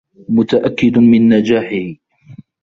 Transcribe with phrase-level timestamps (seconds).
[0.29, 1.95] متأكد من نجاحه.